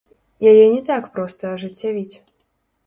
[0.51, 2.15] Яе не так проста ажыццявіць.